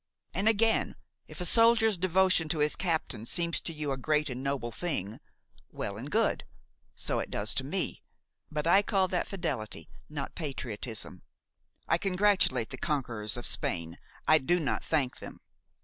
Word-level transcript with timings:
And 0.33 0.49
again, 0.49 0.95
if 1.27 1.39
a 1.41 1.45
soldier's 1.45 1.95
devotion 1.95 2.49
to 2.49 2.57
his 2.57 2.75
captain 2.75 3.23
seems 3.23 3.61
to 3.61 3.71
you 3.71 3.91
a 3.91 3.97
great 3.97 4.31
and 4.31 4.41
noble 4.43 4.71
thing, 4.71 5.19
well 5.69 5.95
and 5.95 6.09
good, 6.09 6.43
so 6.95 7.19
it 7.19 7.29
does 7.29 7.53
to 7.53 7.63
me; 7.63 8.01
but 8.49 8.65
I 8.65 8.81
call 8.81 9.07
that 9.09 9.27
fidelity, 9.27 9.89
not 10.09 10.33
patriotism. 10.33 11.21
I 11.87 11.99
congratulate 11.99 12.71
the 12.71 12.77
conquerors 12.77 13.37
of 13.37 13.45
Spain, 13.45 13.99
I 14.27 14.39
do 14.39 14.59
not 14.59 14.83
thank 14.83 15.19
them. 15.19 15.39